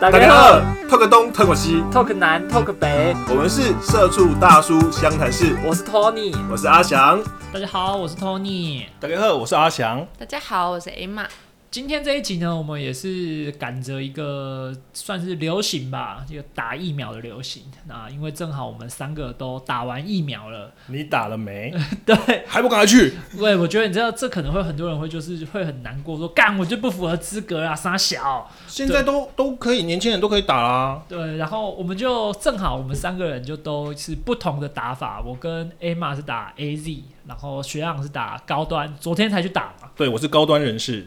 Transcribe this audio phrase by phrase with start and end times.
[0.00, 5.54] 大家好，talk 东 talk 西，talk 南 talk 北，我们是社畜大叔湘潭市。
[5.62, 7.22] 我是 Tony，我是阿翔。
[7.52, 8.86] 大家好，我是 Tony。
[8.98, 10.06] 大家好，我是阿翔。
[10.18, 11.26] 大家好，我是 Emma。
[11.70, 17.62] 今天这一集呢，我们也是赶着一个算是流行吧，一个打疫苗的流行。
[17.86, 21.72] 那因为正好我们三个都打完疫苗了，你打了没？
[22.04, 23.14] 对，还不赶快去？
[23.38, 28.50] 对，我觉得你知道，这可能会很多人会就是会很难过，说干我就不符合资格啊，傻小。
[28.66, 31.00] 现在都都可以，年轻人都可以打啦。
[31.08, 35.22] 对，然后我们就正好我们三个人就都是不同的打法。
[35.24, 39.88] 我跟 Emma 是打 AZ，然后学长是打高端，昨天才去打嘛。
[39.94, 41.06] 对，我是高端人士。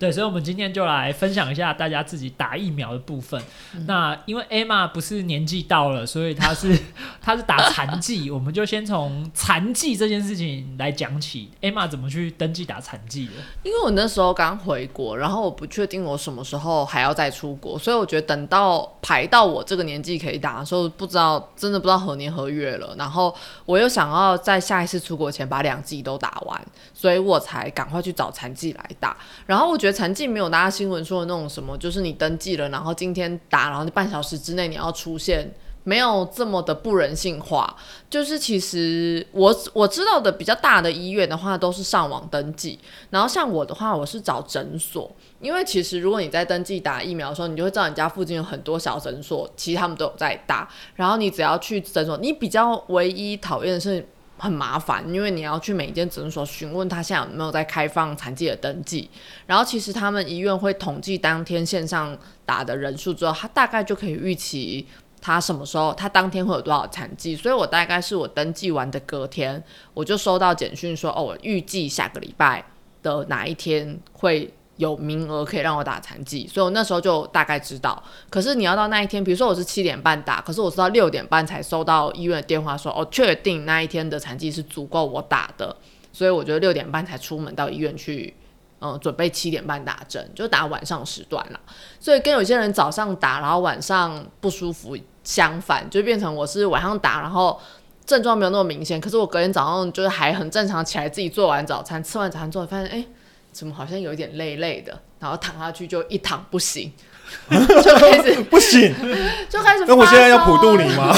[0.00, 3.38] 对，所以，我们今天就来分享一下大家自己打疫苗的部分。
[3.86, 6.74] 那因为 Emma 不是年纪到了，所以她是
[7.20, 11.50] 她是打残疾，我们就先从残疾这件事情来讲起。
[11.60, 13.32] Emma 怎么去登记打残疾的？
[13.62, 22.94] 因为我那时候刚回国，然后我不确定我什么时候还要再出国，所以我觉得等到排到我这个年纪可以打的时候，不知道真的不知道何年何月了。
[22.96, 23.36] 然后
[23.66, 26.58] 我又想要在下一次出国前把两剂都打完，
[26.94, 29.14] 所以我才赶快去找残疾来打。
[29.44, 29.89] 然后我觉得。
[29.92, 35.52] 残疾没有大家新闻说的那种什么，就是你登记了，然后今天打，然后半小时之内你要出现，
[35.84, 37.76] 没有这么的不人性化。
[38.08, 42.78] 就是其实我我知道的比较大的医院的话，都是上网登记。
[43.10, 50.68] 然后像我的话，我是找诊所，因为其实如果你在登记打疫苗的时候，你就会知道你家附近有很多小诊所，其实他们都有在打。
[50.94, 54.06] 然后你只要去诊所，你比较唯一讨厌的是。
[54.40, 59.08] 很麻烦，因为你要去每一间诊所询问他现在有没有在开放残疾的登记，
[59.46, 64.86] 然后其实他们医院会统计当天线上打的人数之后，他大概就可以预期
[65.20, 72.64] 他什么时候他当天会有多少残疾，所以我大概是我登记完的隔天，我就收到简讯说，哦，我预计下个礼拜
[73.02, 74.52] 的哪一天会。
[74.80, 78.02] 有名额可以让我打残疾，所以我那时候就大概知道。
[78.30, 85.76] 可是你要到那一天，比如说我是七点半打，可是我是到六点半才收到医院的电话说，哦，确定那一天的残疾是足够我打的，
[86.14, 88.34] 所以我觉得六点半才出门到医院去，
[88.80, 91.60] 嗯，准备七点半打针，就打晚上时段了。
[92.00, 97.60] 所以跟有些人早上打，然后晚上不舒服相反，就变成我是晚上打，然后
[98.06, 103.04] 症状没有那么明显，可是我隔天早上就是还很正常起来，自己做完早餐，吃完早餐之后发现，哎。
[103.52, 106.92] 怎么好像有点累累的，然后躺下去就一躺不行，
[107.50, 108.94] 就开始不行，
[109.50, 109.84] 就开始。
[109.86, 111.12] 那我现在要普渡你吗？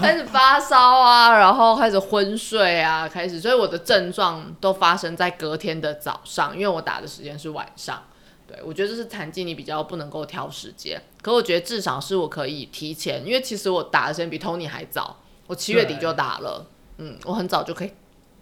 [0.00, 8.02] 开始发烧啊，然后 开始昏睡啊，开始，所以我的症状都发生在隔天的早上，因为我打的时间是晚上。
[8.48, 11.00] 对，我觉得这是残疾，你比较不能够挑时间。
[11.22, 16.66] 可我觉得至少是我可以提前，因为其实我打的时间比 Tony 还早，我七月底就打了，
[16.98, 17.92] 嗯，我很早就可以。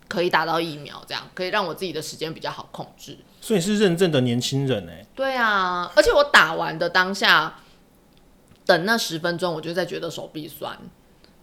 [0.08, 3.18] 可以打到疫苗，这样可以让我自己的时间比较好控制。
[3.40, 5.06] 所以是认证的年轻人哎。
[5.14, 7.60] 对啊，而且我打完的当下，
[8.66, 10.76] 等那十分钟，我就在觉得手臂酸。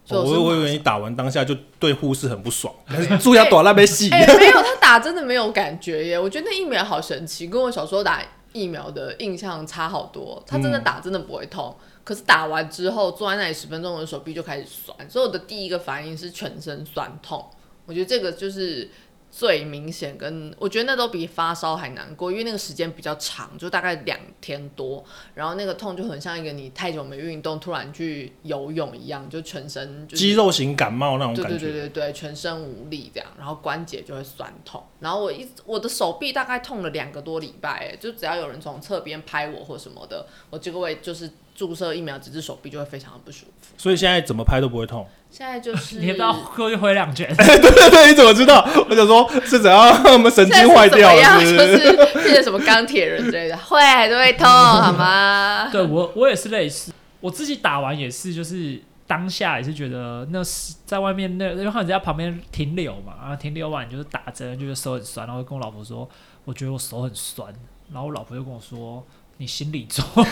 [0.08, 2.72] 我我以为你打完当下就对护士很不爽，
[3.20, 4.08] 注意要躲那边戏。
[4.08, 6.16] 没有，他打真的没有感觉耶。
[6.16, 8.22] 我觉得那疫苗好神奇，跟我小时候打
[8.52, 10.40] 疫苗的印象差好多。
[10.46, 17.44] 他真的打真的不会痛，可是打完之后坐在那里十分钟，我的手臂就开始酸，所以我的第一个反应是全身酸痛。
[17.86, 18.90] 我觉得这个就是
[19.30, 25.04] 最明显，跟我觉得那都比发烧还难过，因为那个时间比较长，就大概两天多，
[25.34, 43.74] 然后那个痛就很像一个你太久没运动，突然去游泳一样，就全身肌肉型感冒那种感觉，对对对对全身无力这样，然后关节就会酸痛，然后我一我的手臂大概痛了两个多礼拜，就只要有人从侧边拍我或什么的，我这个位就是注射疫苗，只是手臂就会非常的不舒服。
[43.76, 45.06] 所以现在怎么拍都不会痛。
[45.36, 47.28] 现在就是 你也不知道过去挥两拳。
[47.36, 48.66] 对对对，你怎么知道？
[48.88, 51.40] 我想说，是怎样我们神经坏掉了？
[51.40, 51.92] 就是
[52.22, 55.68] 变成什么钢铁人之类的，会都会痛，好吗？
[55.72, 66.08] 对我我也是类似，我自己打完也是，就是当下也是觉得那是在外面那因为人家旁边停留嘛，然后停留完就是打针，就是手很酸，然后跟我老婆说，
[66.46, 67.52] 我觉得我手很酸，
[67.92, 69.06] 然后我老婆就跟我说。
[69.38, 70.02] 你心里做，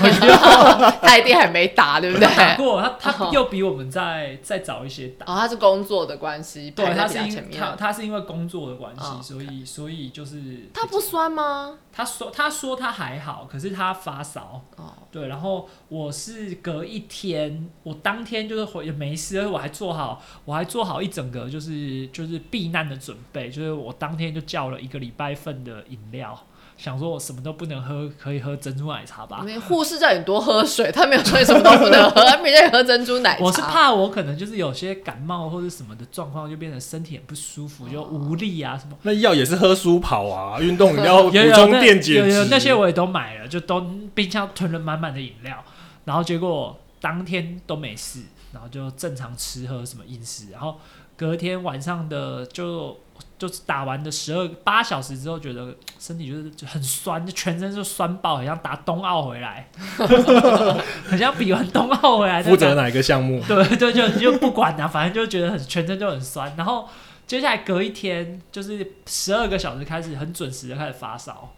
[1.03, 2.27] 他一定还没打，对不对？
[2.27, 5.27] 打过，他他又比我们再再早一些打。
[5.27, 11.79] 哦，他是工作的关系，对，他是因他他是因为工作的关系，所以所以就是他不酸吗？
[11.93, 14.63] 他说他说他还好，可是他发烧。
[14.77, 26.47] 哦，对，然后我是隔一天，我当天就是回也没事，而且我还做好我还做好一整个就是就是避难的准备，就是我当天就叫了一个礼拜份的饮料。
[26.85, 29.43] 想说我什么都不能喝，可以喝珍珠奶茶吧。
[29.47, 33.43] 那护士叫你多喝水，他没有说你什么都不能喝，他没叫你喝珍珠奶茶。
[33.43, 38.95] 我是怕我可能就是有些感冒或者什么的状况，就变成身体很不舒服，就无力啊什么。
[39.01, 42.51] 那药也是喝舒跑啊，运动 饮料补充电解有有质。
[42.51, 43.83] 那些我也都买了，就都
[44.15, 45.65] 冰箱囤了满满的饮料，
[46.05, 48.21] 然后结果当天都没事，
[48.53, 50.79] 然后就正常吃喝什么饮食，然后
[51.17, 52.99] 隔天晚上的就
[53.47, 59.69] 就是打完的十二八小时之后，觉得 身体就是就很酸，就全身就酸爆，很像打冬奥回来，
[61.05, 63.43] 很像比完冬奥回来负责哪一个项目？
[63.47, 66.55] 对 对，就就不管了，反正就觉得很全身就很酸。
[66.57, 66.89] 然后
[67.27, 71.53] 接下来隔一天，就是十二个小时开始很准时的开始发烧。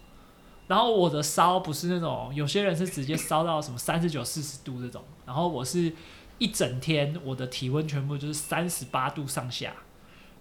[0.67, 5.93] 然后我的烧不是那种，有些人是直接烧到什么三十九、四十度这种，然后我是
[6.39, 9.73] 一整天我的体温全部就是三十八度上下，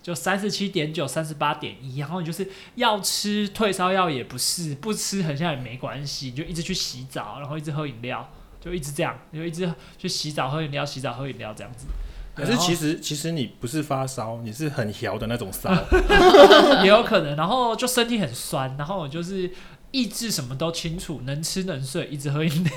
[0.05, 8.29] 就三十七点九、三十八点一，然后你就是要吃退烧药也不是，不吃很像也没关系，你就一直去洗澡，然后一直喝饮料，
[8.61, 9.67] 就一直这样，就一直
[9.97, 11.87] 去洗澡喝饮料，洗澡喝饮料这样子。
[12.35, 15.73] 可是其实其实你不是发烧，你是很摇的那种烧。
[16.83, 19.49] 也有可能，然后就身体很酸，然后我就是
[19.95, 22.71] 意志什么都清楚，能吃能睡，一直喝饮料，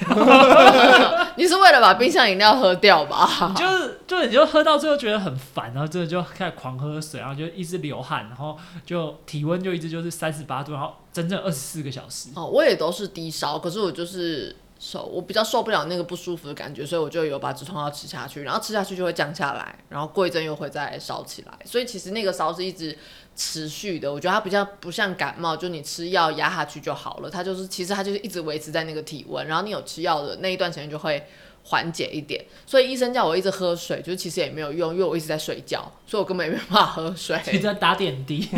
[1.37, 3.53] 你是为了把冰箱饮料喝掉吧？
[3.59, 8.57] 就是就你就喝到最后觉得很烦，然后真的就开始狂喝水，然后就一直流汗，然后
[8.87, 12.29] 就体温就一直就是三十八度，然后整整二十四个小时。
[12.37, 22.97] 哦，我也都是低烧，可是我就是受我比较受不了那个不舒服的感觉，所以我就有把止痛药吃下去，然后吃下去就会降下来，然后过一阵又会再烧起来，所以其实那个烧是一直
[23.35, 24.13] 持续的。
[24.13, 31.25] 我觉得它比较不像感冒，就你吃药压下去就好了，它就是其实它就是一直维持在那个体温，然后你有吃药的那一段时间就会。
[31.65, 38.49] 缓解一点，所以医生叫我一直喝水，就是其实也没有用，因为我一直在睡觉，所以我根本也没办法喝水，一直在打点滴，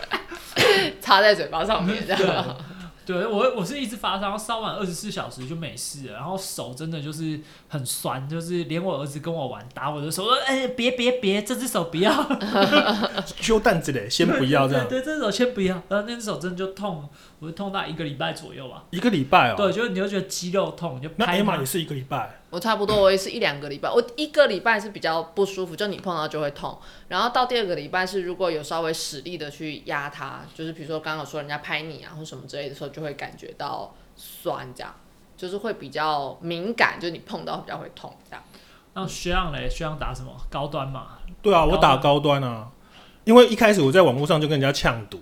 [1.00, 2.56] 插在嘴巴上面这样。
[3.12, 12.12] 对我我是一直发烧，烧完二十四小时就没事了，然后手真的就是很酸，就是连我儿子跟我玩打我的手，说哎别别别，这只手不要，
[13.40, 14.88] 修蛋子嘞，先不要这样。
[14.88, 17.08] 对，这只手先不要，然后那只手真的就痛，
[17.40, 18.84] 我是痛到一个礼拜左右吧。
[18.90, 19.54] 一个礼拜哦。
[19.56, 22.38] 对，就是你就觉得肌肉痛，你就那拍 A 嘛玛也是一个礼拜。
[22.50, 26.78] 我差不多，我也是一两个礼拜，我一个礼拜是比较不舒服，就你碰到就会痛，
[27.08, 34.94] 然后到第二个礼拜是如果有稍微使力的去压它，就是比如说刚刚有说人家拍你啊或什么之类的时候，就会感觉到酸，这样
[35.36, 38.44] 就是会比较敏感，就是你碰到比较会痛这样。
[38.92, 41.18] 那学长嘞，学长打什么高端嘛？
[41.40, 42.68] 对啊，我打高端啊，
[43.24, 45.20] 因为一开始我在网络上就跟人家呛赌，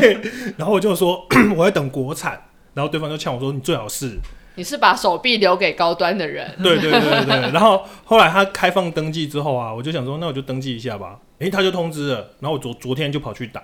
[0.56, 2.40] 然后我就说 我在等国产，
[2.74, 4.18] 然后对方就呛我说你最好是，
[4.56, 7.50] 你是把手臂留给高端的人，对对对对对。
[7.52, 13.62] 然后后来他开放登记之后啊，我就想说那我就登记一下吧，诶，他就通知了，然后我昨昨天就跑去打，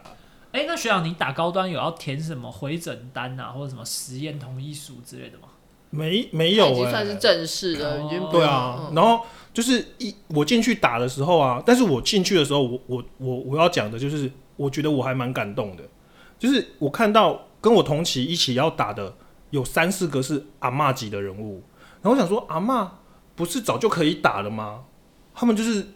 [0.53, 5.49] 哎、那学长你打高端有要填什么回诊单啊，或者什么实验同意书之类的吗？
[5.91, 8.95] 没没已有哎、经算是正式的，哦已经不对啊，嗯。
[8.97, 9.25] 然后
[9.55, 15.85] 就是一我进去打的时候啊，但是我进去的时候，我我我我要讲的就是，我觉得我还蛮感动的，
[16.39, 19.15] 就是我看到跟我同期一起要打的
[19.51, 21.63] 有三四个是阿嬷级的人物，
[22.03, 22.89] 然后我想说阿嬷
[23.37, 24.83] 不是早就可以打了吗？
[25.33, 25.87] 他们就是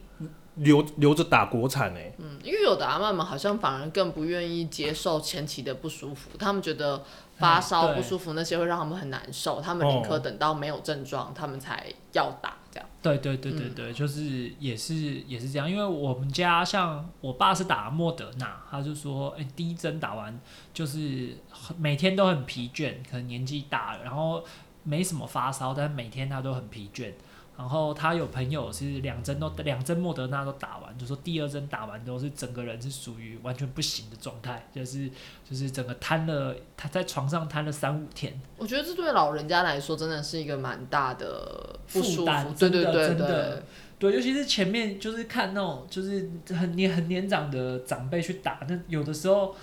[0.57, 7.03] 留留着打国产哎、嗯，因为有的阿嬷们好像反而更不愿意接受前期的不舒服，他们觉得
[7.37, 12.89] 发烧不舒服那些会让他们很难受，他们宁可等到没有症状，他们才要打这样。
[13.01, 14.95] 对对对对对，就是也是
[15.27, 20.39] 也是这样，因为我们家像我爸是打莫德纳，他就说，哎、第一针打完
[20.75, 21.37] 就是
[21.79, 24.45] 每天都很疲倦，可能年纪大了，然后
[24.83, 27.13] 没什么发烧，但是每天他都很疲倦。
[27.59, 35.11] 然后他有朋友是两针都两针莫德纳都打完，就说第二针打完都是整个人是属于完全不行的状态，就是
[35.45, 38.41] 就是整个瘫了，他在床上瘫了三五天。
[38.57, 43.63] 我觉得这对老人家来说真的是一个蛮大的负担服，对对真的对对。
[43.99, 49.57] 对，尤其是前面就是看那种就是很年很年长的长辈去打，那有的时候，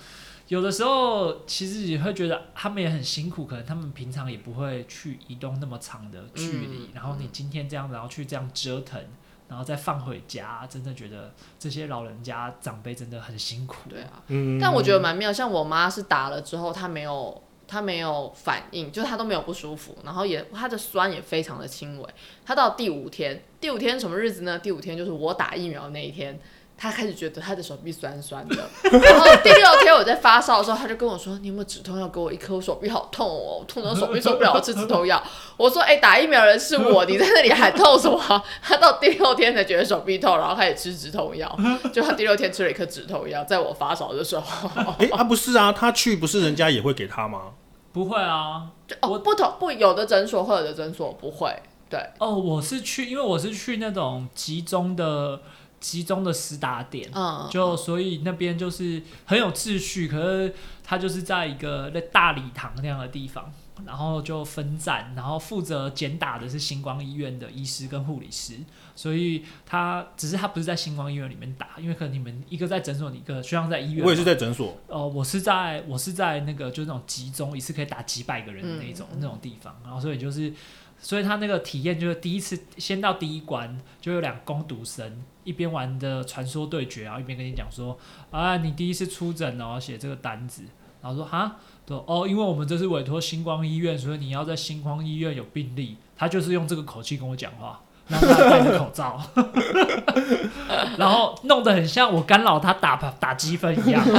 [0.48, 9.00] 有的时候其实也会觉得他们也很辛苦，可能他们平常也不会去移动那么长的距离，嗯然后你今天这样，然后去这样折腾，
[9.48, 13.88] 然后再放回家，真的觉得这些老人家长辈真的很辛苦。
[13.88, 22.08] 对啊，嗯，但我觉得蛮妙，像我妈是打了之后，她没有她没有反应，就是她都没有不舒服，然后也她的酸也非常的轻微。
[22.44, 24.56] 她到第五天，第五天什么日子呢？
[24.58, 26.38] 第五天就是我打疫苗那一天，
[26.78, 28.56] 他开始觉得他的手臂酸酸的，
[28.90, 32.54] 然后第六天我在发烧的时候，他就跟我说：“你有没有止痛药给我一颗？
[32.54, 35.22] 我手臂好痛哦，痛到手臂受不了，我吃止痛药。”
[35.56, 38.20] 我说：“哎、打疫苗人是我，你在那里喊痛什么？”
[38.60, 41.50] 他到第六天才觉得手臂痛，然后开始吃止痛药。
[41.92, 44.70] 就他第六天吃了一颗止痛药，在我发烧的时候。
[44.98, 47.52] 哎、啊不是啊，他去不是人家也会给他吗？
[47.92, 51.56] 不会啊，就哦，不同不有的诊所会，有的诊所不会。
[51.88, 55.40] 对，哦，我是去，因为我是去那种集中的
[55.86, 60.52] 集中的施打点，嗯，就所以那边就是很有秩序，可是
[60.82, 63.52] 它就是在一个那大礼堂那样的地方，
[63.86, 68.54] 然后就分站，然后负责检打的是星光医院的医师跟护理师，
[68.96, 79.18] 所以他只是他不是在星光医院里面打，因为可能你们一个在诊所，一个就像在医院，我也是在诊所，哦，我是在我是在那个就是那种集中一次可以打几百个人的那种、嗯。
[79.20, 80.52] 那种地方，然后所以就是，
[80.98, 87.98] 所以他那个体验就是第一次先到第一关就有两攻读生一边玩的传说对决，然后一边跟你讲说
[88.30, 90.62] 啊你第一次出诊哦写这个单子，
[91.02, 97.80] 然后说哈对哦因为我们这是委托星光医院，所以你要在星光医院有病例，他就是用这个口气跟我讲话。
[98.08, 99.20] 然后他戴着口罩，
[100.96, 104.00] 然后弄得很像我干扰他打打积分一样。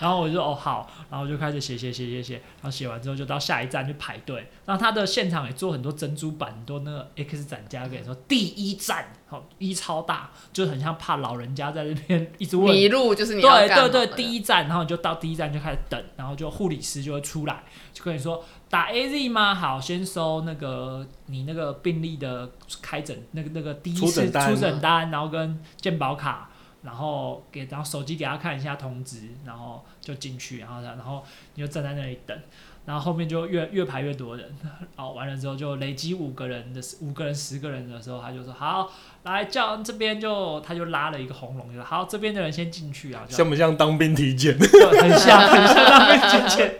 [0.00, 4.48] 然后我就哦好，然后就开始写写写写写，然后写完之后就到下一站去排队。
[4.64, 12.74] 然后他的现场也做很多珍珠版，很多那个 X 展架跟你说第一站，好一超大，就很像怕老人家在那边一直问。
[12.74, 19.54] 迷路就是你对对对，第一站，然后你就到第一站就开始等，然后就护理师就会出来，就跟你说打 A Z 吗？
[19.54, 22.50] 好，先收那个你那个病历的
[22.82, 26.50] 开诊那个那个第一次出诊单出诊单，然后跟健保卡，
[26.82, 31.22] 然后给然后手机给他看一下通知，然后就进去，然后然后
[31.54, 32.36] 你就站在那里等。
[32.86, 34.46] 然后后面就越越排越多人，
[34.96, 38.90] 然后完了之后就累积五个人的五个人十个人的时候，他就说好
[39.24, 44.56] 来叫这边就他就拉了一个红龙，就说好这边的人先进去啊，像不像当兵体检？
[44.58, 46.74] 对，很像，很像当兵体检。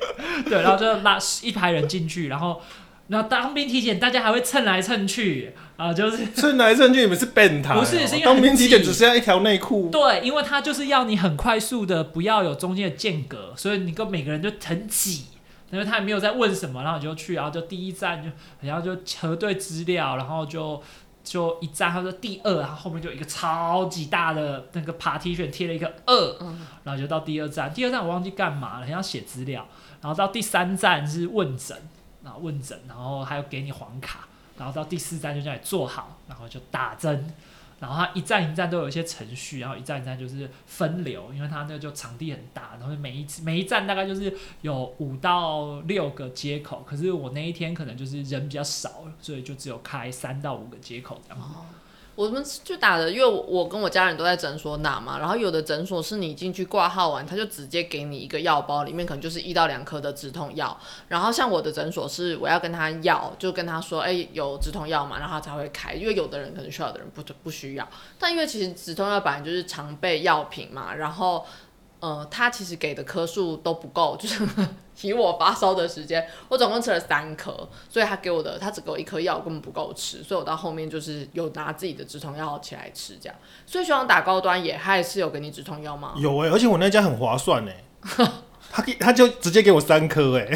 [0.48, 2.60] 对，然后就拉一排人进去，然后，
[3.08, 15.26] 然后当兵体检，大家还会蹭来蹭去，啊，就是 蹭来蹭去，你们是变态哦、不是是因为当兵体检只剩下一条内裤，对，因为他就是要你很快速的，不要有中间的间隔，所以你跟每个人就很挤。
[15.70, 18.30] 因为他也没有在问什么，然后你就去，然后就第一站就，
[18.66, 20.82] 然后就核对资料，然后就
[21.22, 26.36] 就一站，他说第二，然后后面就有一个超级大的那个 partition 贴了一个二，
[26.82, 29.66] 然后就到第二站，第二站我忘记干嘛了，很像写资料，
[30.00, 31.76] 然后到第三站是问诊，
[32.24, 34.26] 然后问诊，然后还有给你黄卡，
[34.58, 37.32] 然后到第四站就叫你坐好，然后就打针，
[37.80, 51.48] 然后它一站一站都有一些程序，然后一站一站就是分流，因为它那就场地很大，然后每一次每一站大概就是有五到六个接口，可是我那一天可能就是人比较少，所以就只有开三到五个接口这样子。
[52.14, 60.78] 我们就打的，因为我跟我家人都在诊所拿嘛，然后有的诊所是你进去挂号完，他就直接给你一个药包，里面可能就是一到两颗的止痛药。
[61.08, 67.88] 然后像我的诊所是我要跟他要，就跟他说，哎、有止痛药嘛，然后他才会开，因为有的人可能需要，的人不不需要。
[68.18, 71.46] 但因为其实止痛药本来就是常备药品嘛，然后
[72.00, 74.42] 呃，他其实给的颗数都不够， 就是
[75.02, 83.36] 以我发烧的时间，我总共吃了三颗，所以他给我的他只给我一颗药，根本不够吃，所以我到后面就是有拿自己的止痛药起来吃这样。
[83.66, 86.14] 所以学长打高端也还是有给你止痛药吗？
[86.20, 87.84] 有哎、而且我那家很划算哎、
[88.72, 90.46] 他给他就直接给我三颗哎，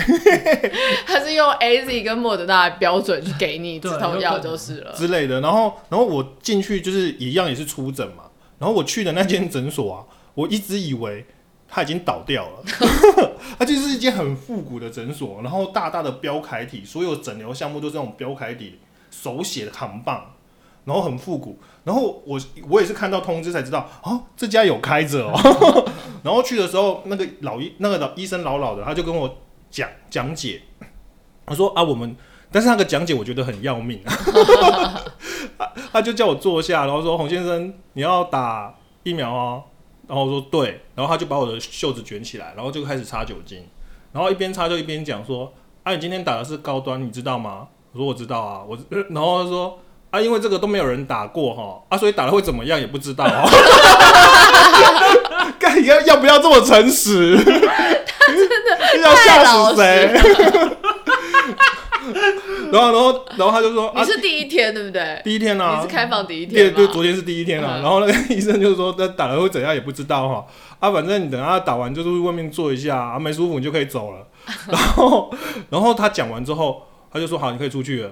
[1.07, 4.93] 他是用 A Z 跟莫德纳的标准去给你止痛药就是了。
[4.93, 5.41] 之类的。
[5.41, 8.25] 然后，然后我进去就是一样也是出诊嘛。
[8.59, 10.05] 然后我去的那间诊所啊，
[10.35, 11.27] 我一直以为
[11.69, 12.63] 它已经倒掉了，
[13.59, 18.79] 它就是一间很复古的诊所，然后大大的标楷体，所有诊疗项目都是那种标楷体
[19.11, 20.33] 手写的扛棒，
[20.85, 21.59] 然后很复古。
[21.85, 25.35] 然后我我也是看到通知才知道，哦，这家有开着哦。
[26.23, 29.39] 然后去的时候，那个老医那个老医生老老的，他就跟我
[29.71, 30.63] 讲讲解，
[31.47, 32.17] 他说啊，我们。
[32.51, 34.01] 但是那个讲解我觉得很要命，
[35.93, 38.73] 他就叫我坐下，然后说洪先生你要打
[39.03, 39.65] 疫苗哦，
[40.07, 43.67] 然后我说对，然后他就把我的袖子卷起来，然后就开始擦酒精，
[44.13, 47.69] 然后一边擦就一边讲说啊你今天打的是高端，你知道吗？
[47.93, 49.79] 我说我知道啊，我呃 然后他说
[50.11, 53.49] 啊因为这个都没有人打过哈啊所以打了会怎么样也不知道哦。
[55.59, 57.37] 干要要不要这么诚实？
[57.37, 60.09] 他真的要吓死谁？
[62.81, 65.21] 然后，然后，然后他就说：“啊你，是第一天对不对？
[65.25, 66.87] 第一天啊，你是开放第一天对？
[66.87, 67.77] 对，昨天是第一天啊。
[67.79, 70.47] 嗯然后那个 医生就说，那打了会怎样也不知道哈。
[70.81, 74.27] 啊，反正你等下打完就是外面坐一下，啊，没舒服你就可以走了。
[74.69, 75.31] 然后，
[75.71, 78.11] 然后他讲完之后，他就说好，你可以出去了。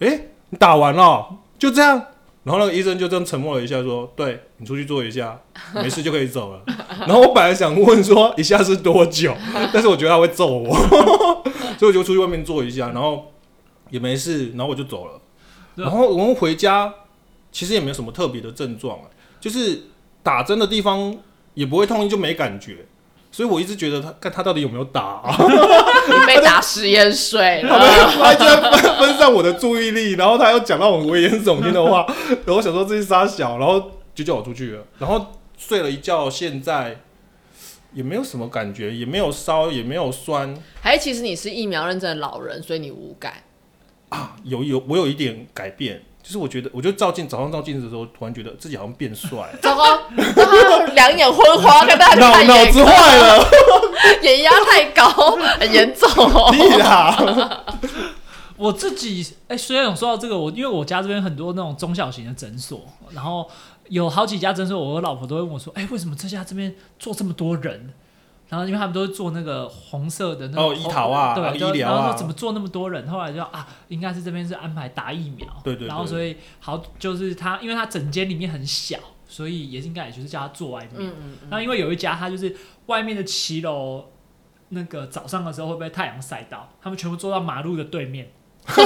[0.00, 1.26] 诶，你打完了，
[1.58, 2.02] 就这样。
[2.42, 5.38] 然后那个医生就这样沉默了一下，说：“对你出去坐一下，
[5.74, 6.62] 没事就可以走了。”
[7.06, 9.34] 然后我本来想问说一下是多久，
[9.74, 10.74] 但是我觉得他会揍我，
[11.78, 13.30] 所以我就出去外面坐一下，然后
[13.90, 15.20] 也没事，然后我就走了。
[15.76, 16.92] 然后我们回家，
[17.52, 19.04] 其实也没有什么特别的症状、啊，
[19.40, 19.82] 就是
[20.22, 21.16] 打针的地方
[21.54, 22.86] 也不会痛，就没感觉。
[23.32, 27.86] 所以我一直觉得他看他到底有没有打、啊，你被打食盐水他了。
[28.10, 37.00] 他就在分分散我的注意力，然后他又讲到很危言耸听的话，然后我想说这是傻小，然后就叫我出去了，然后睡了一觉，现在
[37.94, 43.34] 也没有什么感觉，也没有烧，也没有酸，还是其实你是疫苗认证的老人，所以你无感。
[44.44, 49.96] 有有我有一点改变，就是我觉得，我就照镜早上照镜子的时候，突然觉得自己好像变帅，糟糕，
[50.34, 53.44] 糟糕两眼昏花，跟大家脑看眼脑子坏了，
[54.22, 55.08] 眼压太高，
[55.60, 56.50] 很严重哦。
[56.52, 57.64] 屁啦！
[58.56, 63.48] 我自己哎、虽然有说到这个，我因为我家这边很多那种中小型的诊所，然后
[63.88, 67.94] 有好几家诊所，我老婆都会问我说：“哎、为什么这家这边坐这么多人？”
[68.50, 73.08] 然后因为他们都是做那个红色的那个哦医桃啊对，啊就医疗啊然后说怎么做那么多人？
[73.08, 80.90] 后来就啊，应该是这边是安排打疫苗，对对对然后所以好就是他，因为他整间里面很小，所以也是应该也就是叫他坐外面。
[80.96, 82.54] 嗯嗯嗯，那因为有一家，他就是
[82.86, 84.04] 外面的骑楼，
[84.70, 88.32] 那个早上的时候会被太阳晒到，他们全部坐到马路的对面。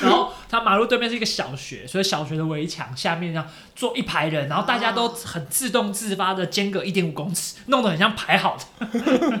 [0.00, 9.40] 然后它马路对面是一个小学，所以小学的围墙下面这样坐一排人，然后大家都很自动自发的间隔一点五公尺，弄得很像排好的。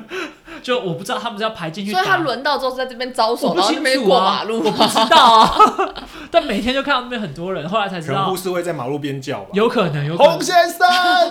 [0.60, 5.94] 就我不知道他们是要排进去，所以他轮到之后是在这边招手，我不然后那边清楚啊，过马路我不知道啊。
[6.32, 9.50] 但每天就看到那边很多人，后来才知道护，士会在马路边叫吧？
[9.52, 10.84] 有可能有可能洪先生，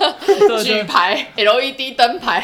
[0.63, 2.41] 举牌 LED 灯牌，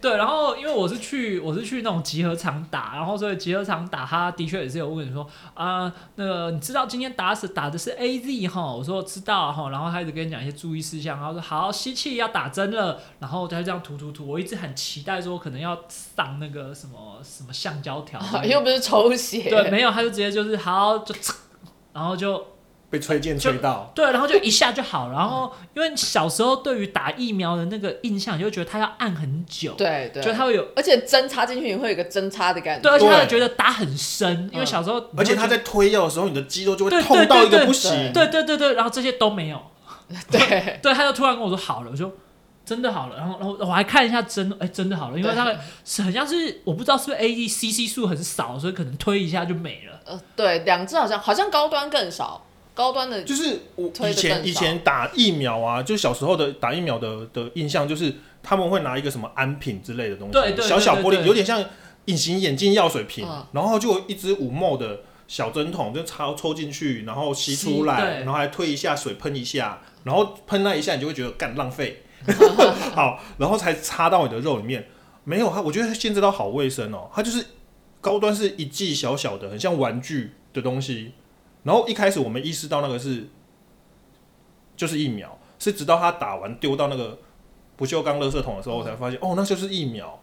[0.00, 19.50] 对，然后因为我是去我是去那种集合场打，然后所以集合场打，他的确也是有问你说啊、那个你知道今天打死打的是 A Z 哈，我说知道哈，然后他一直跟你讲一些注意事项，然后说好吸气要打针了，然后他就这样涂涂涂，我一直很期待说可能要上那个什么什么橡胶条， 又不是抽血。
[19.50, 21.14] 对，没有，他就直接就是好就，
[21.92, 22.46] 然后就
[22.92, 30.68] 被吹箭吹到，对，然后就一下就好，然后因为小时候对于打疫苗的那个印象，就会觉得它要按很久，对对，就它会有。
[30.76, 32.82] 而且针插进去你会有一个针插的感觉。
[32.82, 38.12] 对，而且他会觉得打很深，因为小时候，而且他在推药的时候，你的肌肉就会对痛到一个对对不行。
[38.12, 39.58] 对对对对，然后这些都没有，
[40.30, 42.12] 对，对，他就突然跟我说好了，我说
[42.66, 50.00] 真的好了，然后然后我还看一下针，哎，真的好了，因为对大概是很像是我不知道是不是 A D C C 数很少，所以可能推一下就没了。
[50.04, 61.62] 呃，对，两只好像好像高端更少，高端的就是我以前以前打疫苗啊，就小时候的打疫苗的的印象就是他们会拿一个什么安瓶之类的东西，对对对小小玻璃，有点像
[62.06, 63.46] 隐形眼镜药水瓶，嗯。
[63.52, 72.02] 然后就一支五墨的小针筒，就插抽进去，然后吸出来，然后还推一下水喷一下，然后喷那一下，你就会觉得干浪费，
[72.96, 74.88] 好，然后才插到你的肉里面。
[75.24, 77.46] 没有它，我觉得现在都好卫生哦，它就是
[78.00, 81.12] 高端是一剂小小的，很像玩具的东西。
[81.64, 83.28] 然后一开始我们意识到那个是
[84.76, 87.18] 就是疫苗，是直到他打完丢到那个
[87.76, 90.20] 不锈钢垃圾桶的时候，我才发现哦，那就是疫苗，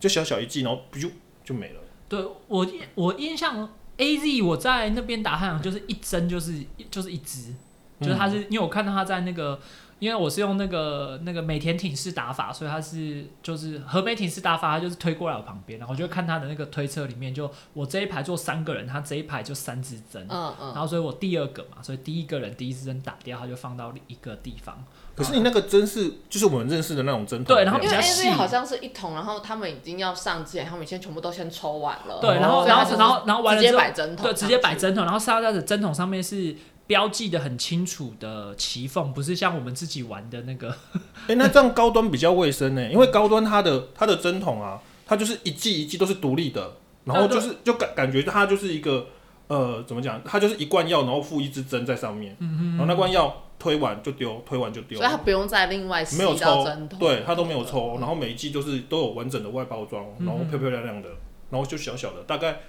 [0.00, 1.08] 就小小一剂，然后不就
[1.44, 1.80] 就没了。
[2.08, 7.54] 对我印我印象 A Z 我在那边打汉阳就是一针就是就是一支，
[8.00, 9.60] 就是他是、因为我看到他在那个。
[10.02, 24.84] 因为我是用那个那个美田挺式打法，所以他是就是和美挺式打法，他就是推过来我旁边，然后我就看他的那个推车里面，就我这一排坐三个人，他这一排就三支针，嗯嗯，然后所以我第二个嘛，所以第一个人第一支针打掉，他就放到一个地方。
[25.14, 32.18] 可是你那个针是就是我们认识的那种针筒，对然后因为 A 细 Z 好像是一桶，然后他们已经要上之前，他们先全部都先抽完了。
[32.20, 34.72] 对，然后哦然后然后然后完了直接之后，摆针筒，对，直接摆。
[34.74, 36.56] 针筒，然后上在的针筒上面是
[36.92, 40.76] 标记的很清楚的齐缝，不是像我们自己玩的那个。
[41.26, 49.06] 哎、那这样高端比较卫生呢，因为高端它的它的针筒啊，它就是一剂一剂都是独立的，然后就是就感感觉它就是一个
[49.46, 56.98] 呃怎么讲，它就是一罐药，然后附一支针在上面，然后那罐药推完就丢，推完就丢所以，它不用再另外没有抽针，筒。
[56.98, 61.08] 对，它都没有抽，然后每一剂就是都有完整的外包装，然后嗯漂漂亮亮的，
[61.48, 62.60] 然后就小小的，大概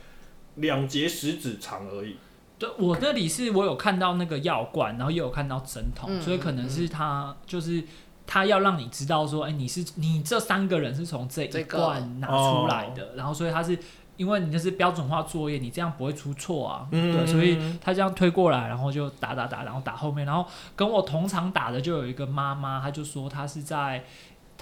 [0.56, 2.16] 两节食指长而已。
[2.60, 7.84] 对我那里是我有看到那个药罐，然后又有看到针筒，嗯所以可能是他就是
[8.26, 13.78] 他要让你知道说，哎、你是你这三个人是从这一罐拿出来的，然后所以他是
[14.18, 24.04] 因为你那是标准化作业，你这样不会出错啊，嗯对，所以他这样推过来，然后就打打打，然后打后面，然后跟我同场打的就有一个妈妈，她就说她是在。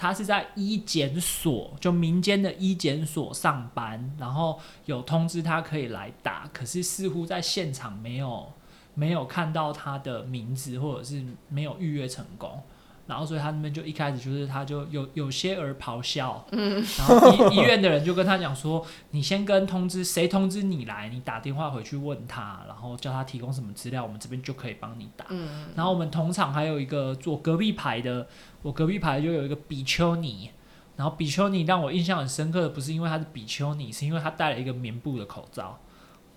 [0.02, 8.52] 他是在医检所，就民间的医检所上班，然后有通知他可以来打，可是似乎在现场没有
[8.94, 12.60] 没有看到他的名字，或者是没有预约成功。
[13.04, 25.26] 然后，所以他那边就一开始就是，他就有有些儿咆哮，嗯，然后医医院的人就跟他讲说，你先跟通知谁通知你来，你打电话回去问他，然后叫他提供什么资料，我们这边就可以帮你打。
[25.30, 28.26] 嗯，然后我们同场还有一个坐隔壁排的，
[28.62, 30.50] 我隔壁排就有一个比丘尼，
[30.96, 35.78] 然后比丘尼让我印象很深刻的不是因为他是比丘尼，是因为他戴了一个棉布的口罩，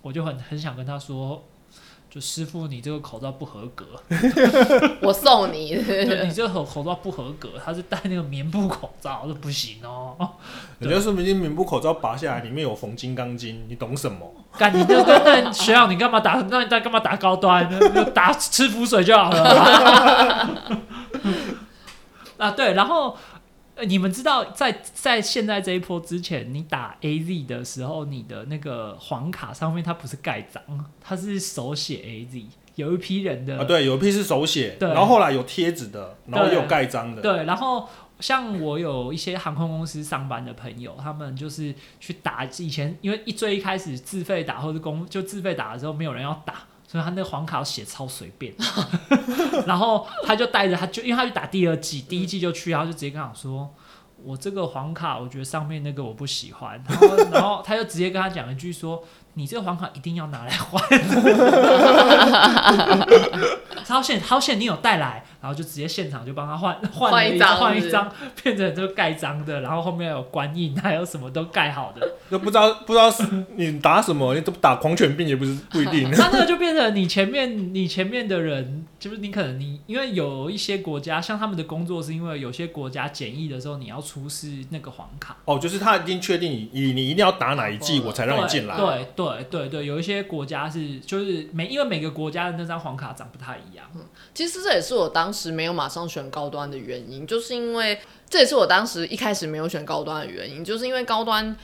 [0.02, 1.44] 我就很很想跟他说，
[2.16, 3.84] 就师傅你这个口罩不合格，
[5.04, 5.74] 我送你。
[5.74, 10.16] 你这个口口罩不合格，他是戴那个棉布口罩，我说不行哦，
[10.78, 14.32] 人家说明明棉布口罩拔下来，里面有缝金刚经，你懂什么？
[14.56, 17.68] 干你这个那学长你干嘛打，那你在干嘛打高端？
[17.94, 20.48] 就打吃浮水就好了。
[22.38, 23.14] 啊，对，然后。
[23.76, 30.62] 呃，你们知道在在现在这一波之前，你打 A Z 的时候，你的那个黄卡上面它不是盖章，
[31.00, 32.46] 它是手写 A Z。
[32.76, 37.22] 有一批人的啊，对，有一批是手写，对然后后来有贴纸的，然后有盖章的。
[37.22, 37.88] 对，然后
[38.20, 46.64] 像我有一些航空公司上班的朋友，他们就是去打以前，因为一最一开始自费打或者公就自费打的时候，没有人要打。
[46.96, 48.54] 所以他那个黄卡写超随便，
[49.66, 53.74] 然后他就带着他就因为他去打第二季，第一季就去，然后就直接跟我说
[54.24, 59.04] ：“我这个黄卡，我觉得上面那个我不喜欢。”然后然后他就直接跟他讲一句说
[59.34, 60.82] ：“你这个黄卡一定要拿来换。
[63.84, 72.06] ”超险超险，你有带来，然后就直接现场就帮他换 换了一换一张换一张，变成这个盖章的，然后后面有官印，还有什么都盖好的。
[72.30, 73.22] 就不知道不知道是
[73.56, 76.10] 你打什么，你都打狂犬病也不是不一定。
[76.14, 88.76] 他那个就变成你前面你前面的人，就是你可能你因为有一些国家，像他们的工作是因为有些国家检疫的时候你要出示那个黄卡，哦，就是他已经确定你你你一定要打哪一季，我才让你进来。
[88.76, 93.86] 对对对对，有一些国家是就是每因为每个国家的那张黄卡长不太一样。
[94.34, 101.54] 其实这也是我当时没有马上选高端的原因，就是因为这也是我当时一开始没有选高端的原因，就是因为高端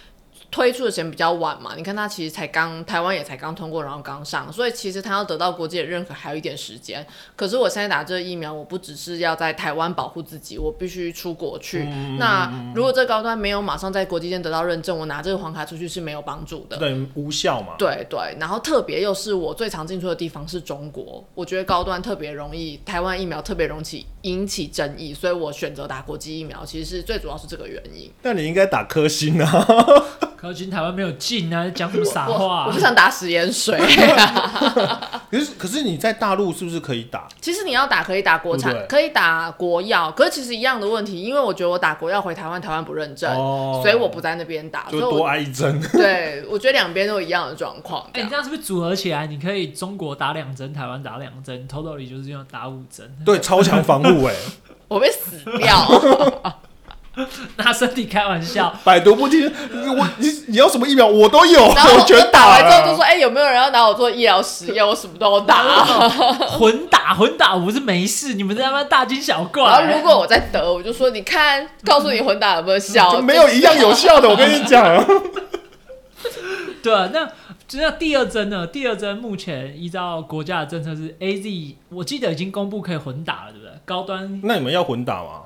[0.51, 1.75] 推出的时间比较晚嘛。
[1.77, 7.07] 你看它其实才刚台湾也才刚通过，然后刚上，所以其实它要得到国际的认可还有一点时间。
[7.37, 11.85] 可是我现在打这个疫苗，我不只是要在台湾保护自己，我必须出国去。
[12.19, 16.77] 那如果这高端没有马上在国际间得到认证，我拿这个黄卡出去是没有帮助的。
[16.77, 17.75] 等于无效嘛。
[17.79, 28.11] 对对，然后特别又是我最常进出的地方是中国，我觉得高端特别容易，台湾疫苗特别容易引起争议，所以我选择打国际疫苗，其实是最主要是这个原因。
[28.23, 29.67] 那你应该打科兴啊。
[30.43, 33.79] 可是台湾没有进啊，讲什么傻话、我我不想打食盐水。
[35.31, 37.29] 可是可是你在大陆是不是可以打？
[37.41, 45.81] 其实你要打可以打国产，对对可以打国药，可是其实一样的问题，因为我觉得我打国药回台湾，台湾不认证，哦所以我不在那边打，所以我就多挨一针。
[45.95, 48.05] 对我觉得两边都一样的状况。
[48.13, 54.35] 哎、你这样是不是组合起来，你可以中国打两针，台湾打两针，totally 就是用打五针，对，超强防护哎、
[54.89, 55.87] 我被死掉。
[57.57, 58.75] 拿身体开玩笑。
[58.85, 59.47] 百毒不侵。
[59.97, 64.85] 我你你要什么疫苗我都有，然后我全我打完之后就了说：“哎、有没有人要拿我做医疗实验？
[64.87, 65.63] 我什么都打。
[66.49, 69.63] 混打混打，我不是没事，你们在那边大惊小怪。
[69.65, 73.13] 然后如果我在得，我就说：“你看，告诉你混打有没有效？
[73.13, 74.29] 就没有一样有效的。
[74.29, 75.05] 我跟你讲，
[76.83, 77.29] 对啊，那
[77.75, 78.67] 那第二针呢？
[78.67, 83.73] 第二针目前依照国家的政策是 A Z，我记得已经公布可以混打了，对不对？
[83.85, 85.43] 高端那你们要混打吗？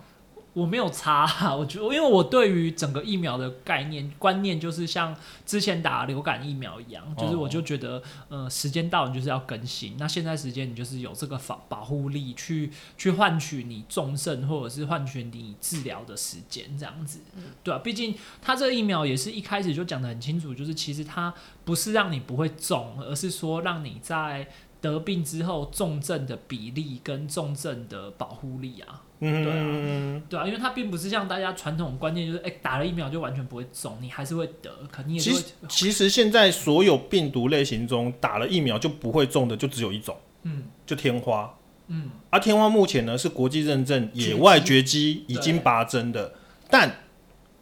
[0.57, 5.15] 我没有差、我觉得因为我对于整个疫苗的概念观念就是像
[5.45, 17.21] 之前打流感疫苗一样，就是我就觉得呃时间到你就是要更新，那现在时间你就是有这个防保护力去去换取你重症或者是换取你治疗的时间这样子，
[17.63, 21.35] 对啊，毕竟它这个疫苗也是一开始就讲的很清楚，就是其实它
[21.67, 24.49] 不是让你不会中，而是说让你在
[24.81, 29.03] 得病之后重症的比例跟重症的保护力啊。
[29.21, 40.65] 嗯，对啊，因为它并不是像大家传统观念，就是哎、打了疫苗就完全不会中，你还是会得，可你也是会其实其实现在所有病毒类型中，打了疫苗就不会中的就只有一种，嗯。
[40.85, 41.55] 就天花。
[41.87, 42.11] 嗯。
[42.29, 46.35] 啊，天花目前呢是国际认证野外绝迹，已经拔针的，
[46.69, 47.06] 但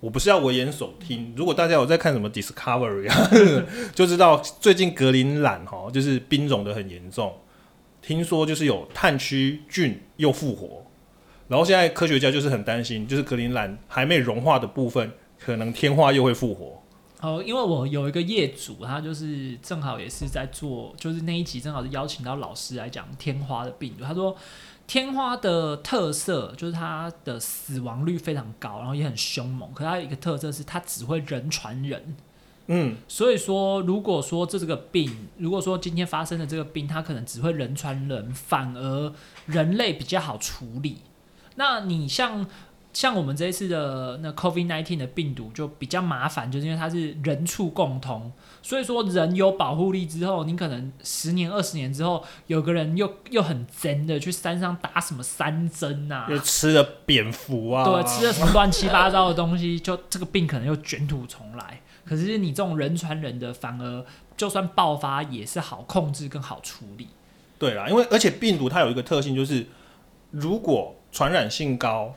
[0.04, 1.32] 我不是要危言耸听。
[1.34, 3.30] 如果大家有在看什么 Discovery 啊，
[3.96, 7.32] 就知道最近格林兰哈就是冰融的很严重，
[8.02, 10.84] 听说就是有炭疽菌又复活，
[11.48, 16.82] 然后现在科学家就是很担心，就是格林兰还没融化的部分，可能天花又会复活。
[17.22, 24.04] 哦，因为我有一个业主，他就是正好也是在做，就是那一集正好是邀请到老师来讲天花的病毒。
[24.04, 24.36] 他说
[24.86, 29.72] 天花的特色就是它的死亡率非常高，然后也很凶猛。
[29.74, 32.16] 可它有一个特色是它只会人传人，
[32.66, 39.12] 嗯，所以说，如果说这这个病，如果说今天发生的这个病，它可能只会人传人，反而
[39.46, 40.98] 人类比较好处理。
[41.56, 42.46] 那你像
[42.94, 61.80] 像我们这一次的那 COVID nineteen 的病毒就比较麻烦，就是因为它是人畜共通，所以说人有保护力之后，你可能十年二十年之后，有个人又又很真的去山上打什么三针啊，又吃了蝙蝠啊，对，吃了什么乱七八糟的东西，就这个病可能又卷土重来。
[62.04, 67.08] 可是你这种人传人的，反而就算爆发也是好控制更好处理。
[67.58, 69.66] 对啦，因为而且病毒它有一个特性，就是
[70.30, 72.14] 如果传染性高，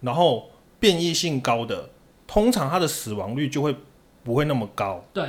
[0.00, 1.90] 然后变异性高的，
[2.26, 3.74] 通常它的死亡率就会
[4.22, 5.04] 不会那么高。
[5.12, 5.24] 对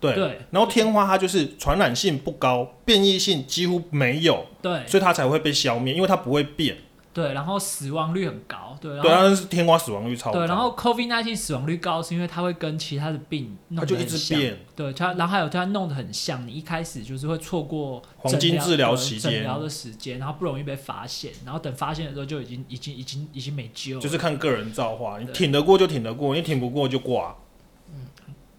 [0.00, 6.76] 对，对然后天花它就是传染性不高，变异性几乎没有，对所以它才会被消灭，因为它不会变。
[7.14, 10.40] 对，然后死亡率很高，对，然对，但是天花死亡率超高。
[10.40, 14.58] 对，然后 COVID 1 9死亡率高是因为它会跟其他的病弄它就一直变。
[14.74, 27.36] 对它，然后还有它弄得很像，你一开始就是会错过黄金诊治疗对期间诊疗的时间，然后不容易被发现，然后等发现的时候就已经已经已经已经没救了，就是看个人造化，你对挺得过就挺得过，你挺不过就挂。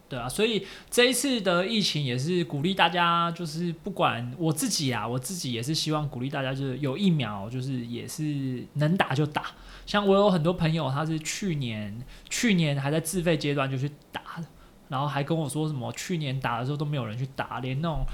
[0.08, 9.46] 对啊，所以这一次的疫情也是鼓励大家，就是不管我自己啊，我自己也是希望鼓励大家，就是有疫苗，就是也是能打就打。
[9.86, 14.46] 像我有很多朋友，他是去年去年还在自费阶段就去打了，
[14.88, 18.06] 然后还跟我说什么去年打的时候都没有人去打，连那种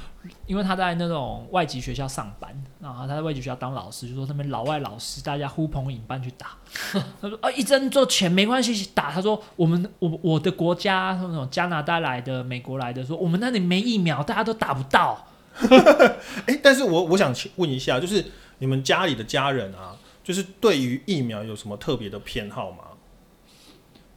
[0.47, 6.57] 因为他在那种外籍学校上班，然后他在外籍学校当老师，就说他们老外老师大家呼朋引伴去打。
[7.21, 9.11] 他说啊，一针做钱没关系，打。
[9.11, 15.27] 他说我们我我的国家那种加拿大来的、美国来的，说我们那里没疫苗，大家都打不到。
[16.47, 18.25] 哎、但是我我想请问一下，就是
[18.59, 22.85] 你们家里的家人啊，就是对于疫苗有什么特别的偏好吗？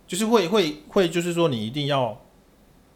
[0.06, 2.23] 就是会会会，就是说你一定要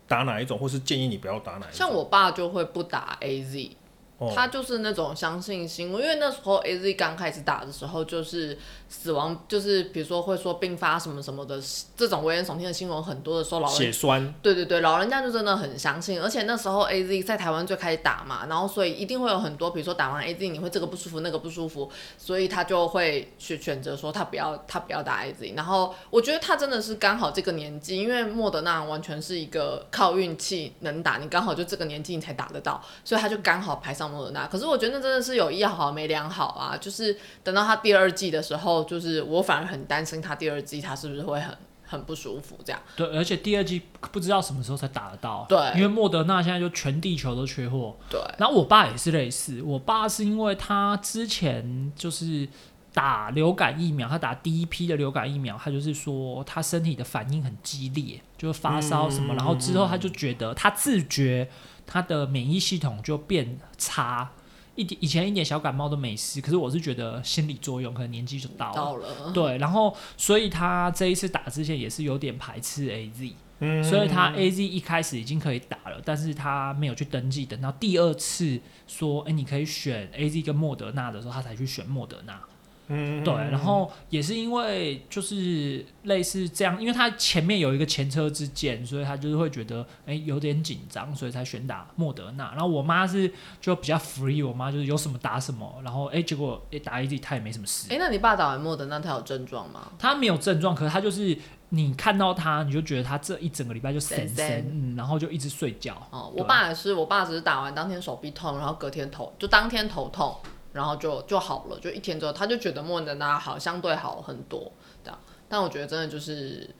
[0.09, 1.73] 打哪一种，或是建议你不要打哪一种？
[1.73, 3.77] 像我爸就会不打 A Z，
[4.19, 11.61] 哦，他就是那种相信新闻，因为那时候 A Z 刚开始打的时候，就是死亡，就是比如说会说并发什么什么的
[11.97, 25.53] 这种危言耸听的新闻很多的时候，老人血栓，对对对，老人家就真的很相信，而且那时候 A Z 在台湾最开始打嘛，然后所以一定会有很多，比如说打完 A Z 你会这个不舒服那个不舒服，所以他就会去选择说他不要他不要打 A Z。
[25.55, 34.47] 然后我觉得他真的是刚好这个年纪，因为莫德纳完全是一个靠运气能打，你刚好就这个年纪你才打得到，所以他就刚好排上莫德纳。
[34.47, 42.81] 可是我觉得那真的是有一好没良好啊，就是等到他第二季的时候，就是我反而很担心他第二季他是不是会很很不舒服这样。
[42.97, 45.47] 对，而且第二季不知道什么时候才打得到。
[45.49, 47.97] 对因为莫德纳现在就全地球都缺货。
[48.11, 52.47] 对，然后我爸也是类似，我爸是因为他之前就是
[52.93, 61.49] 打流感疫苗，他打第一批的流感疫苗，他就是说他身体的反应很激烈，就是发烧什么，然后之后他就觉得他自觉
[61.89, 64.31] 他的免疫系统就变差。
[64.77, 68.75] 一点以前一点小感冒都没事，可是我是觉得心理作用，可能年纪就到了。
[68.77, 69.33] 到了。
[69.33, 82.41] 对，然后所以他这一次打之前也是有点排斥 A Z，、嗯所以他 A Z 一开始已经可以打了，但是他没有去登记，等到第二次说，哎，你可以选 A Z 跟莫德纳的时候，他才去选莫德纳。
[82.89, 92.51] 嗯对，然后也是因为就是类似这样，因为他前面有一个前车之鉴，所以他就是会觉得哎有点紧张，所以才选打莫德纳。
[92.53, 97.93] 然后我妈是就比较 free，我妈就是有什么打什么，然后哎结果哎打 A Z 他也没什么事。
[97.93, 99.89] 哎、那你爸打完莫德纳他有症状吗？
[99.99, 101.37] 他没有症状，可是他就是
[101.71, 105.95] 你看到他，你就觉得他这一整个礼拜就神神神神，嗯，然后就一直睡觉。
[106.11, 110.35] 哦，我爸也是，我爸只是打完当天手臂痛，然后隔天头就当天头痛，
[110.79, 114.71] 然后就就好了，就一天之后他就觉得莫德纳好，相对好很多
[115.03, 115.19] 这样。
[115.49, 116.73] 但我觉得真的就是，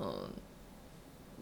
[0.00, 0.08] 嗯、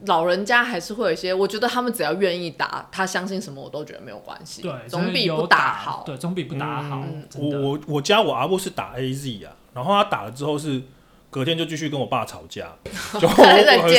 [0.05, 6.03] 老人家还是会有一些，我觉得他们只要愿意打，他相信什么我都觉得没有关系，对，总比不打好。
[6.05, 7.05] 对，总比不打好。
[7.07, 10.83] 嗯我我我家我阿布是打 A Z 啊，然后他打了之后是
[11.31, 12.77] 隔天就继续跟我爸吵架，
[13.21, 13.29] 就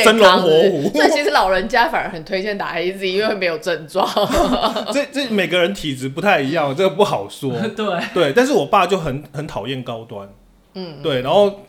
[0.02, 0.90] 生龙活虎。
[0.94, 4.08] 所以其实老人家反而很推荐打 A Z，因为没有症状。
[4.92, 7.52] 这这每个人体质不太一样，这个不好说。
[7.76, 10.28] 对，对，但是我爸就很很讨厌高端，
[10.74, 11.66] 嗯，对，然后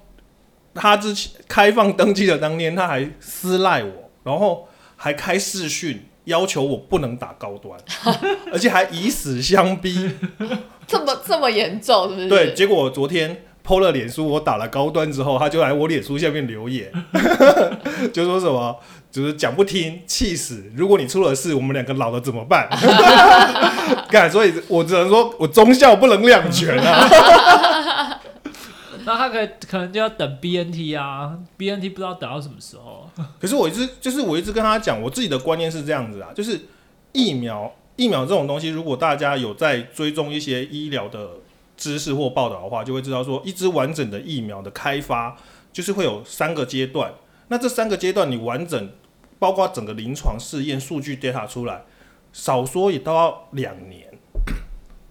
[0.74, 3.92] 他之前开放登记的当天，他还私赖我，
[4.24, 7.80] 然后还开视讯要求我不能打高端，
[8.52, 10.12] 而且还以死相逼。
[10.88, 12.30] 这么这么严重是不是？
[12.30, 16.92] 对，结果我昨天 PO 了脸书，我打了高端之后，他就来我脸书下面留言，
[18.12, 18.76] 就说什么，
[19.12, 20.72] 就是讲不听，气死！
[20.76, 22.68] 如果你出了事，我们两个老了怎么办？
[24.10, 28.20] 干，所以我只能说我忠孝不能两全啊。
[29.06, 33.08] 那他可以可能就要等 BNT 啊，BNT 不知道等到什么时候。
[33.40, 36.60] 可是我一直就是我一直跟他讲，我自己的观念是这样子啊，就是
[37.12, 41.30] 疫苗疫苗这种东西，如果大家有在追踪一些医疗的
[41.80, 45.38] 知识或报道的话，就会知道说，一支完整的疫苗的开发
[45.72, 47.14] 就是会有三个阶段。
[47.48, 48.90] 那这三个阶段你完整，
[49.40, 51.84] 包括整个临床试验数据 data 出来，
[52.34, 54.06] 少说也都要两年，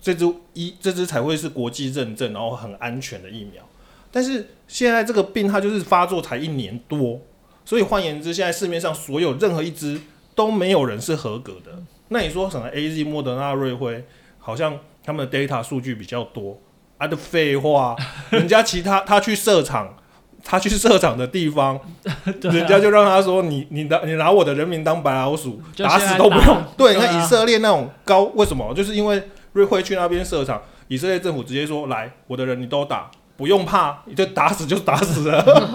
[0.00, 3.66] 这支一这支才会是国际认证，然后很安全的疫苗。
[4.12, 7.20] 但是现在这个病它就是发作才一年多，
[7.64, 10.00] 所以换言之，现在市面上所有任何一支
[10.34, 11.82] 都没有人是合格的。
[12.08, 14.04] 那你说什么 A Z、莫德纳、瑞辉，
[14.38, 14.78] 好像
[15.08, 16.60] 他们的 data 数据比较多
[16.98, 17.08] 啊？
[17.08, 17.96] 的废话，
[18.28, 19.96] 人家其他他去设厂，
[20.44, 26.68] 他去设厂的地方， 啊人家就让他说你你拿你拿我的人民当白老鼠，打死都不用打。
[26.76, 28.74] 对，那以色列那种高，为什么？
[28.74, 29.22] 就是因为
[29.54, 35.70] 瑞辉去那边设厂，以色列政府直接说来，我的人你都打，不用怕，你就打死就打死了。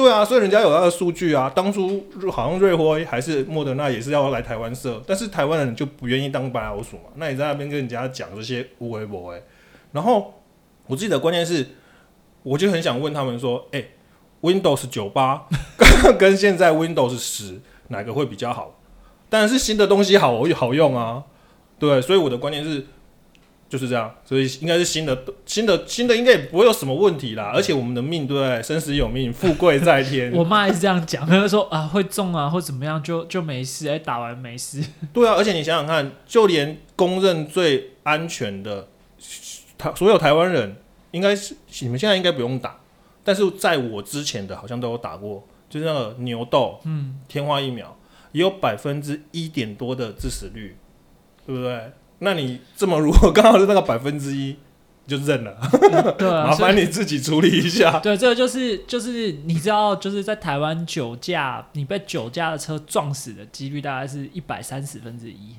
[0.00, 1.52] 对啊，所以人家有那个数据啊。
[1.54, 7.10] 当初好像瑞辉还是莫德纳也是要来台湾设，但是台湾人就不愿意当白老鼠嘛。
[7.16, 9.42] 那你在那边跟人家讲这些无为不为，
[9.92, 10.40] 然后
[10.86, 11.66] 我自己的观念是，
[12.42, 13.84] 我就很想问他们说，哎、
[14.40, 15.46] w i n d o w s 九八
[16.18, 18.80] 跟现在 Windows 十哪个会比较好？
[19.28, 21.24] 当然是新的东西好好用啊，
[21.78, 22.86] 对，所以我的观念是
[23.70, 27.52] 就是这样，所以应该是新的新的新的应该也不会有什么问题啦。
[27.54, 28.60] 而且我们的命对不对？
[28.60, 30.32] 生死有命，富贵在天。
[30.34, 34.84] 我妈也是这样讲，她就说啊会中啊或怎么样就就没事，哎、打完没事。
[35.12, 38.88] 对啊，而且你想想看，就连公认最安全的
[39.78, 40.74] 台所有台湾人，
[41.12, 42.80] 应该是你们现在应该不用打，
[43.22, 47.96] 但是在我之前的好像都有打过，就是那个牛痘、嗯，天花疫苗，
[48.32, 50.76] 也有百分之一点多的致死率，
[51.46, 51.92] 对不对？
[52.20, 54.56] 那你这么如果刚好是那个百分之一，
[55.06, 55.56] 就认了，
[56.16, 57.98] 对啊， 麻烦你自己处理一下。
[57.98, 65.56] 对，这个就是就是你知道，就是在台湾酒驾，你被酒驾的车撞死的几率大概是一百三十分之一，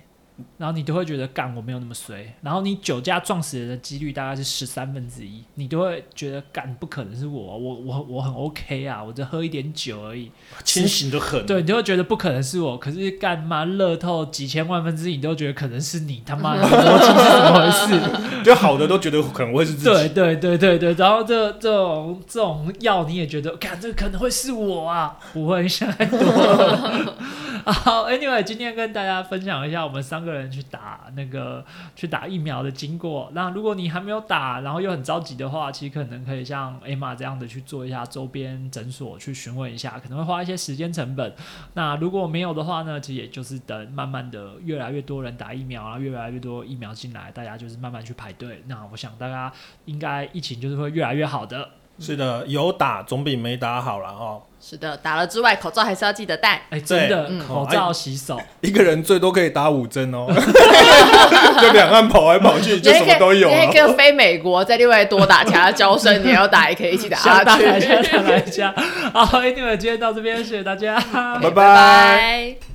[0.58, 10.32] 然后你都会觉得干我没有那么衰，然后你酒驾撞死人的几率大概是十三分之一，你都会觉得干不可能是我，我我我很 OK 啊，我就喝一点酒而已，
[10.64, 11.46] 清醒的很。
[11.46, 18.44] 对，你就会觉得不可能是我，可是干妈乐透几千万分之一，你都觉得可能是你，他妈的 逻辑是怎么回事？
[18.44, 19.86] 就好的都觉得可能会是自己。
[19.86, 27.16] 对对对对对，然后这这种这种药你也觉得，干这个可能会是我啊，不会想太多了。
[27.66, 31.64] 好，Anyway，今天跟大家分享一下我们三个人去打那个
[31.96, 33.30] 去打疫苗的经过。
[33.34, 41.36] 那如果你还没有打，然后又很着急的话，其实可能可以像 Emma 这样的去做一下周边诊所去询问一下，可能会花一些时间成本。
[41.74, 48.64] 那如果没有的话呢，其实也就是等慢慢的越来越多人打疫苗啊，越来越多疫苗进来，大家就是慢慢去排队。
[48.68, 49.52] 那我想大家
[49.86, 51.70] 应该疫情就是会越来越好的。
[52.00, 54.42] 是的，有打总比没打好了哦。
[54.64, 56.62] 是的，打了之外，口罩还是要记得戴。
[56.70, 60.28] 哎、真的，嗯口罩、洗手， 一个人最多可以打五针哦，
[61.60, 63.56] 就两岸跑来跑去，就什么都有了。
[63.56, 67.66] 你也可以飞美国，再另外多打其他交生，你也要打，也可以一起打下下去。
[67.66, 68.76] 大家，下大家。
[69.14, 72.71] 好，Anyway，今天到这边，谢谢大家，拜拜拜。